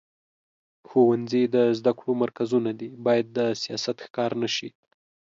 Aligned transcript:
ښوونځي 0.89 1.43
د 1.55 1.57
زده 1.79 1.91
کړو 1.99 2.11
مرکزونه 2.23 2.71
دي، 2.79 2.89
باید 3.05 3.25
د 3.37 3.39
سیاست 3.61 3.97
ښکار 4.05 4.31
نه 4.41 4.49
شي. 4.55 4.69